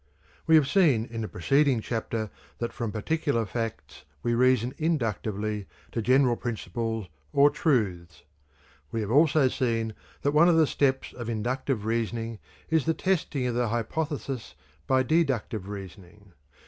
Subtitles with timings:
[0.47, 6.01] We have seen in the preceding chapter that from particular facts we reason inductively to
[6.01, 8.23] general principles or truths.
[8.91, 9.93] We have also seen
[10.23, 14.55] that one of the steps of inductive reasoning is the testing of the hypothesis
[14.87, 16.33] by deductive reasoning.